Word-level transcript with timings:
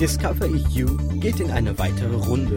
Discover 0.00 0.44
EU 0.44 0.86
geht 1.20 1.40
in 1.40 1.50
eine 1.50 1.78
weitere 1.78 2.14
Runde. 2.14 2.56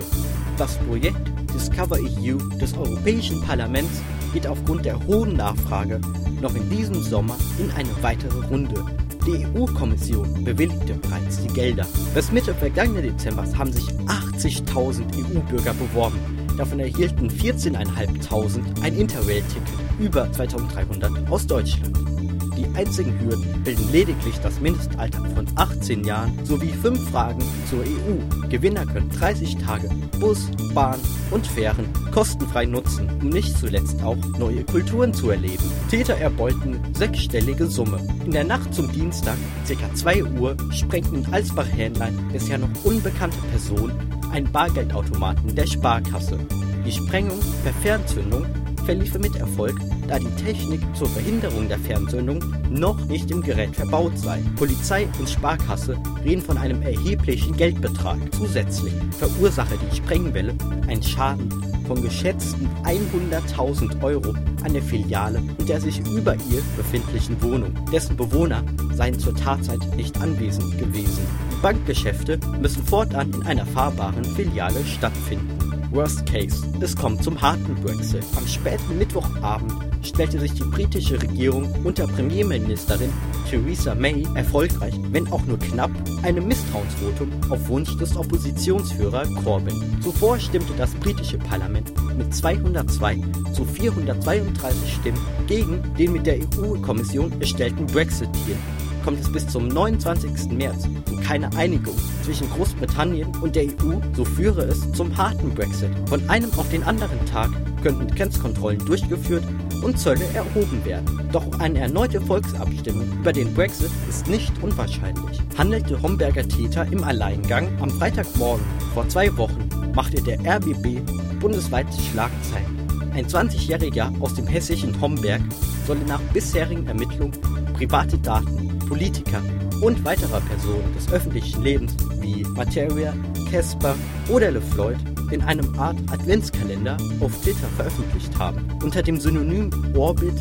Das 0.58 0.78
Projekt 0.80 1.32
Discover 1.54 1.96
EU 1.96 2.36
des 2.60 2.74
Europäischen 2.74 3.42
Parlaments 3.42 4.02
geht 4.34 4.46
aufgrund 4.46 4.84
der 4.84 5.00
hohen 5.08 5.38
Nachfrage 5.38 6.02
noch 6.42 6.54
in 6.54 6.70
diesem 6.70 7.02
Sommer 7.02 7.38
in 7.58 7.72
eine 7.72 7.90
weitere 8.02 8.46
Runde. 8.48 8.86
Die 9.26 9.46
EU-Kommission 9.46 10.44
bewilligte 10.44 10.96
bereits 10.96 11.42
die 11.42 11.54
Gelder. 11.54 11.88
Bis 12.14 12.30
Mitte 12.30 12.54
vergangenen 12.54 13.04
Dezembers 13.04 13.58
haben 13.58 13.72
sich 13.72 13.88
80.000 13.88 15.04
EU-Bürger 15.16 15.74
beworben. 15.76 16.20
Davon 16.58 16.82
erhielten 16.82 17.30
14.500 17.30 18.84
ein 18.84 18.98
Interrail-Ticket 18.98 19.64
über 19.98 20.30
2300 20.30 21.32
aus 21.32 21.48
Deutschland. 21.48 22.19
Die 22.60 22.68
einzigen 22.76 23.18
Hürden 23.22 23.64
bilden 23.64 23.90
lediglich 23.90 24.38
das 24.40 24.60
Mindestalter 24.60 25.24
von 25.34 25.48
18 25.56 26.04
Jahren 26.04 26.46
sowie 26.46 26.74
fünf 26.74 27.10
Fragen 27.10 27.42
zur 27.70 27.80
EU. 27.80 28.48
Gewinner 28.50 28.86
können 28.86 29.10
30 29.10 29.56
Tage 29.56 29.90
Bus, 30.20 30.52
Bahn 30.74 31.00
und 31.32 31.48
Fähren 31.48 31.88
kostenfrei 32.12 32.66
nutzen, 32.66 33.10
um 33.22 33.30
nicht 33.30 33.58
zuletzt 33.58 34.04
auch 34.04 34.18
neue 34.38 34.66
Kulturen 34.66 35.14
zu 35.14 35.30
erleben. 35.30 35.64
Täter 35.90 36.16
erbeuten 36.16 36.82
sechsstellige 36.94 37.68
Summe. 37.68 38.06
In 38.26 38.32
der 38.32 38.44
Nacht 38.44 38.74
zum 38.74 38.92
Dienstag, 38.92 39.38
ca. 39.66 39.96
2 39.96 40.24
Uhr, 40.26 40.58
sprengten 40.72 41.24
in 41.24 41.34
Alsbach-Hähnlein 41.34 42.30
bisher 42.34 42.58
noch 42.58 42.84
unbekannte 42.84 43.38
Personen 43.52 43.94
einen 44.34 44.52
Bargeldautomaten 44.52 45.56
der 45.56 45.66
Sparkasse. 45.66 46.38
Die 46.86 46.92
Sprengung 46.92 47.40
per 47.64 47.74
Fernzündung 47.74 48.46
verliefe 48.90 49.20
mit 49.20 49.36
Erfolg, 49.36 49.76
da 50.08 50.18
die 50.18 50.44
Technik 50.44 50.82
zur 50.96 51.08
Verhinderung 51.10 51.68
der 51.68 51.78
Fernzündung 51.78 52.44
noch 52.72 53.06
nicht 53.06 53.30
im 53.30 53.44
Gerät 53.44 53.76
verbaut 53.76 54.18
sei. 54.18 54.42
Polizei 54.56 55.08
und 55.20 55.30
Sparkasse 55.30 55.96
reden 56.26 56.42
von 56.42 56.58
einem 56.58 56.82
erheblichen 56.82 57.56
Geldbetrag. 57.56 58.18
Zusätzlich 58.32 58.96
verursache 59.12 59.76
die 59.78 59.96
Sprengwelle 59.96 60.56
einen 60.88 61.04
Schaden 61.04 61.50
von 61.86 62.02
geschätzten 62.02 62.68
100.000 62.84 64.02
Euro 64.02 64.34
an 64.64 64.74
der 64.74 64.82
Filiale 64.82 65.38
und 65.60 65.70
der 65.70 65.80
sich 65.80 66.00
über 66.08 66.34
ihr 66.34 66.64
befindlichen 66.76 67.40
Wohnung. 67.44 67.76
Dessen 67.94 68.18
Bewohner 68.18 68.64
seien 68.96 69.20
zur 69.20 69.36
Tatzeit 69.36 69.82
nicht 69.98 70.20
anwesend 70.20 70.80
gewesen. 70.80 71.28
Die 71.52 71.62
Bankgeschäfte 71.62 72.40
müssen 72.60 72.84
fortan 72.84 73.32
in 73.36 73.44
einer 73.44 73.68
fahrbaren 73.68 74.26
Filiale 74.26 74.84
stattfinden. 74.84 75.59
Worst 75.92 76.26
Case, 76.28 76.64
es 76.82 76.96
kommt 76.96 77.24
zum 77.24 77.42
harten 77.42 77.76
Brexit. 77.82 78.24
Am 78.38 78.48
späten 78.48 78.98
Mittwochabend 78.98 79.74
stellte 80.04 80.40
sich 80.40 80.54
die 80.54 80.64
britische 80.64 81.20
Regierung 81.20 81.68
unter 81.84 82.06
Premierministerin 82.06 83.12
Theresa 83.50 83.96
May 83.96 84.28
erfolgreich, 84.36 84.94
wenn 85.12 85.32
auch 85.32 85.44
nur 85.46 85.58
knapp, 85.58 85.90
einem 86.22 86.48
Misstrauensvotum 86.48 87.32
auf 87.50 87.68
Wunsch 87.70 87.98
des 87.98 88.16
Oppositionsführers 88.16 89.34
Corbyn. 89.44 90.00
Zuvor 90.02 90.40
stimmte 90.40 90.74
das 90.78 90.94
britische 90.96 91.40
Parlament 91.40 91.92
mit 92.18 92.36
202 92.36 93.18
zu 93.54 93.66
432 93.66 94.94
Stimmen 94.94 95.26
gegen 95.48 95.82
den 95.98 96.14
mit 96.14 96.28
der 96.28 96.38
EU-Kommission 96.38 97.42
erstellten 97.42 97.88
Brexit-Deal 97.88 98.58
kommt 99.04 99.20
es 99.20 99.32
bis 99.32 99.48
zum 99.48 99.68
29. 99.68 100.52
März 100.52 100.88
zu 101.06 101.16
keiner 101.18 101.56
Einigung 101.56 101.96
zwischen 102.24 102.50
Großbritannien 102.50 103.32
und 103.42 103.56
der 103.56 103.64
EU, 103.64 103.94
so 104.14 104.26
führe 104.26 104.64
es 104.64 104.92
zum 104.94 105.16
harten 105.16 105.54
Brexit. 105.56 105.90
Von 106.08 106.28
einem 106.30 106.52
auf 106.58 106.70
den 106.70 106.84
anderen 106.84 107.26
Tag 107.26 107.50
könnten 107.82 108.08
Grenzkontrollen 108.08 108.84
durchgeführt 108.86 109.44
und 109.84 110.00
Zölle 110.00 110.26
erhoben 110.34 110.84
werden. 110.86 111.30
Doch 111.32 111.60
eine 111.60 111.80
erneute 111.80 112.22
Volksabstimmung 112.22 113.12
über 113.20 113.34
den 113.34 113.54
Brexit 113.54 113.92
ist 114.10 114.28
nicht 114.28 114.52
unwahrscheinlich. 114.62 115.40
Handelte 115.58 116.02
Homberger 116.02 116.48
Täter 116.48 116.86
im 116.92 117.04
Alleingang 117.04 117.70
am 117.82 117.90
Freitagmorgen 117.90 118.66
vor 118.94 119.08
zwei 119.10 119.36
Wochen, 119.38 119.70
machte 119.96 120.22
der 120.22 120.40
RBB 120.40 121.00
bundesweit 121.40 121.88
Schlagzeilen. 122.12 122.80
Ein 123.14 123.26
20-Jähriger 123.26 124.12
aus 124.22 124.36
dem 124.36 124.48
hessischen 124.48 125.00
Homberg 125.02 125.42
solle 125.86 126.02
nach 126.02 126.22
bisherigen 126.34 126.88
Ermittlungen 126.88 127.34
private 127.74 128.18
Daten 128.18 128.69
Politiker 128.90 129.42
und 129.82 130.04
weiterer 130.04 130.42
Personen 130.42 130.94
des 130.96 131.12
öffentlichen 131.14 131.62
Lebens 131.64 131.96
wie 132.22 132.44
Materia, 132.56 133.14
Casper 133.52 133.96
oder 134.30 134.52
LeFloid 134.52 134.98
in 135.32 135.42
einem 135.42 135.78
Art 135.80 135.98
Adventskalender 136.12 136.98
auf 137.20 137.36
Twitter 137.42 137.68
veröffentlicht 137.76 138.38
haben. 138.38 138.68
Unter 138.84 139.02
dem 139.02 139.20
Synonym 139.20 139.70
Orbit 139.96 140.34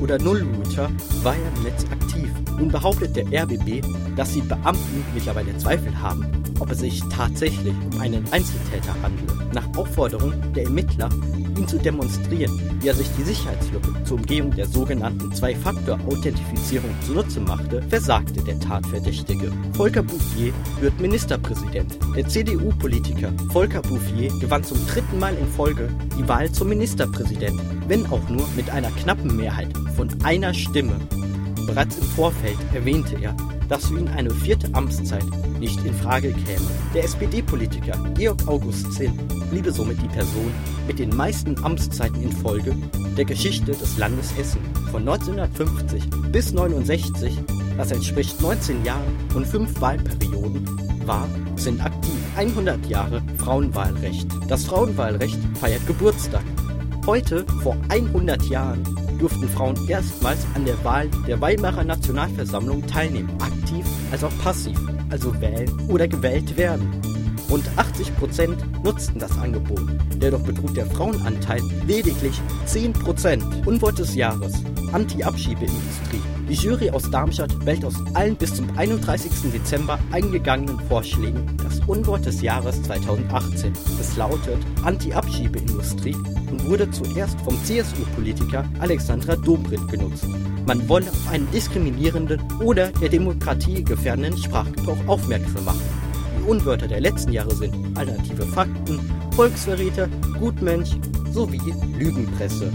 oder 0.00 0.18
Nullrouter 0.18 0.90
war 1.22 1.34
er 1.34 1.56
im 1.56 1.62
Netz 1.62 1.84
aktiv. 1.90 2.30
Nun 2.58 2.68
behauptet 2.68 3.16
der 3.16 3.26
RBB, 3.42 3.82
dass 4.16 4.32
die 4.32 4.40
Beamten 4.42 5.04
mittlerweile 5.14 5.56
Zweifel 5.58 5.98
haben, 6.00 6.26
ob 6.58 6.70
es 6.70 6.80
sich 6.80 7.02
tatsächlich 7.10 7.74
um 7.92 8.00
einen 8.00 8.24
Einzeltäter 8.32 8.94
handele. 9.02 9.46
Nach 9.52 9.66
Aufforderung 9.76 10.32
der 10.54 10.64
Ermittler 10.64 11.08
ihn 11.56 11.68
zu 11.68 11.78
demonstrieren, 11.78 12.78
wie 12.80 12.88
er 12.88 12.94
sich 12.94 13.08
die 13.18 13.22
Sicherheitslücke 13.22 14.04
zur 14.04 14.18
Umgehung 14.18 14.50
der 14.54 14.66
sogenannten 14.66 15.32
Zwei-Faktor-Authentifizierung 15.32 16.90
zunutze 17.06 17.40
machte, 17.40 17.82
versagte 17.82 18.42
der 18.42 18.58
Tatverdächtige. 18.60 19.52
Volker 19.72 20.02
Bouffier 20.02 20.52
wird 20.80 20.98
Ministerpräsident. 21.30 21.96
Der 22.16 22.26
CDU-Politiker 22.26 23.32
Volker 23.52 23.82
Bouffier 23.82 24.36
gewann 24.40 24.64
zum 24.64 24.84
dritten 24.88 25.20
Mal 25.20 25.32
in 25.36 25.46
Folge 25.46 25.88
die 26.18 26.26
Wahl 26.26 26.50
zum 26.50 26.70
Ministerpräsidenten, 26.70 27.84
wenn 27.86 28.04
auch 28.06 28.28
nur 28.28 28.48
mit 28.56 28.68
einer 28.70 28.90
knappen 28.90 29.36
Mehrheit 29.36 29.68
von 29.96 30.08
einer 30.24 30.52
Stimme. 30.52 30.96
Bereits 31.68 31.98
im 31.98 32.04
Vorfeld 32.04 32.58
erwähnte 32.74 33.16
er, 33.22 33.36
dass 33.68 33.86
für 33.86 34.00
ihn 34.00 34.08
eine 34.08 34.32
vierte 34.32 34.74
Amtszeit 34.74 35.24
nicht 35.60 35.84
in 35.84 35.94
Frage 35.94 36.32
käme. 36.32 36.66
Der 36.94 37.04
SPD-Politiker 37.04 37.96
Georg 38.16 38.48
August 38.48 38.92
Zinn 38.94 39.16
bliebe 39.50 39.70
somit 39.70 40.02
die 40.02 40.08
Person 40.08 40.52
mit 40.88 40.98
den 40.98 41.14
meisten 41.14 41.56
Amtszeiten 41.62 42.22
in 42.22 42.32
Folge 42.32 42.74
der 43.16 43.24
Geschichte 43.24 43.70
des 43.70 43.96
Landes 43.98 44.36
Hessen. 44.36 44.62
Von 44.90 45.08
1950 45.08 46.10
bis 46.32 46.52
69, 46.52 47.38
das 47.76 47.92
entspricht 47.92 48.40
19 48.42 48.84
Jahren 48.84 49.16
und 49.36 49.46
5 49.46 49.80
Wahlperioden, 49.80 50.90
war, 51.10 51.28
sind 51.56 51.84
aktiv 51.84 52.14
100 52.36 52.86
Jahre 52.86 53.20
Frauenwahlrecht. 53.38 54.28
Das 54.46 54.64
Frauenwahlrecht 54.64 55.40
feiert 55.58 55.84
Geburtstag. 55.84 56.44
Heute, 57.04 57.44
vor 57.64 57.76
100 57.88 58.44
Jahren, 58.44 58.84
durften 59.18 59.48
Frauen 59.48 59.76
erstmals 59.88 60.46
an 60.54 60.64
der 60.64 60.82
Wahl 60.84 61.08
der 61.26 61.40
Weimarer 61.40 61.82
Nationalversammlung 61.82 62.86
teilnehmen, 62.86 63.30
aktiv 63.40 63.84
als 64.12 64.22
auch 64.22 64.38
passiv, 64.38 64.78
also 65.10 65.38
wählen 65.40 65.68
oder 65.88 66.06
gewählt 66.06 66.56
werden. 66.56 66.88
Rund 67.50 67.68
80 67.76 68.16
Prozent 68.16 68.84
nutzten 68.84 69.18
das 69.18 69.36
Angebot. 69.36 69.82
Dennoch 70.16 70.42
betrug 70.42 70.72
der 70.74 70.86
Frauenanteil 70.86 71.60
lediglich 71.84 72.40
10 72.66 72.92
Prozent. 72.92 73.44
Unwort 73.66 73.98
des 73.98 74.14
Jahres. 74.14 74.62
Anti-Abschiebeindustrie. 74.92 76.22
Die 76.48 76.54
Jury 76.54 76.90
aus 76.90 77.10
Darmstadt 77.10 77.64
wählt 77.66 77.84
aus 77.84 77.94
allen 78.14 78.36
bis 78.36 78.54
zum 78.54 78.66
31. 78.76 79.52
Dezember 79.52 79.98
eingegangenen 80.12 80.78
Vorschlägen 80.88 81.44
das 81.62 81.80
Unwort 81.88 82.24
des 82.26 82.40
Jahres 82.40 82.82
2018. 82.84 83.72
Es 84.00 84.16
lautet 84.16 84.58
Anti-Abschiebeindustrie 84.84 86.14
und 86.50 86.68
wurde 86.68 86.90
zuerst 86.90 87.40
vom 87.40 87.56
CSU-Politiker 87.64 88.64
Alexandra 88.78 89.34
Dobrindt 89.34 89.90
genutzt. 89.90 90.26
Man 90.66 90.88
wolle 90.88 91.10
auf 91.10 91.28
einen 91.30 91.50
diskriminierenden 91.50 92.40
oder 92.60 92.88
der 92.92 93.08
Demokratie 93.08 93.82
gefährdenden 93.82 94.36
Sprachgebrauch 94.36 95.08
aufmerksam 95.08 95.64
machen. 95.64 95.99
Die 96.40 96.48
Unwörter 96.48 96.88
der 96.88 97.00
letzten 97.00 97.32
Jahre 97.32 97.54
sind 97.54 97.74
alternative 97.98 98.46
Fakten, 98.46 98.98
Volksverräter, 99.36 100.08
Gutmensch 100.38 100.96
sowie 101.32 101.60
Lügenpresse. 101.98 102.72